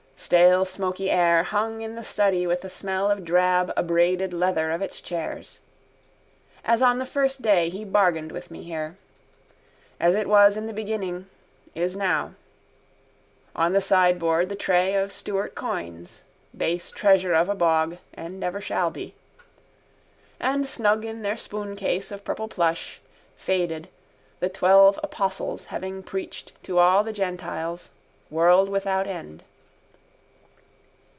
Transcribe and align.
Stale 0.31 0.65
smoky 0.65 1.09
air 1.09 1.41
hung 1.43 1.81
in 1.81 1.95
the 1.95 2.03
study 2.05 2.45
with 2.47 2.61
the 2.61 2.69
smell 2.69 3.09
of 3.11 3.25
drab 3.25 3.73
abraded 3.75 4.33
leather 4.35 4.69
of 4.71 4.79
its 4.81 5.01
chairs. 5.01 5.59
As 6.63 6.81
on 6.83 6.99
the 6.99 7.07
first 7.07 7.41
day 7.41 7.69
he 7.69 7.83
bargained 7.83 8.31
with 8.31 8.51
me 8.51 8.61
here. 8.63 8.97
As 9.99 10.13
it 10.15 10.29
was 10.29 10.55
in 10.57 10.67
the 10.67 10.73
beginning, 10.73 11.27
is 11.73 11.95
now. 11.97 12.35
On 13.55 13.73
the 13.73 13.81
sideboard 13.81 14.47
the 14.49 14.55
tray 14.55 14.93
of 14.93 15.11
Stuart 15.11 15.53
coins, 15.55 16.21
base 16.55 16.91
treasure 16.91 17.33
of 17.33 17.49
a 17.49 17.55
bog: 17.55 17.97
and 18.13 18.41
ever 18.43 18.61
shall 18.61 18.91
be. 18.91 19.15
And 20.39 20.67
snug 20.67 21.03
in 21.03 21.23
their 21.23 21.35
spooncase 21.35 22.09
of 22.11 22.23
purple 22.23 22.47
plush, 22.47 23.01
faded, 23.35 23.89
the 24.39 24.49
twelve 24.49 24.99
apostles 25.03 25.65
having 25.65 26.03
preached 26.03 26.53
to 26.65 26.77
all 26.77 27.03
the 27.03 27.11
gentiles: 27.11 27.89
world 28.29 28.69
without 28.69 29.07
end. 29.07 29.43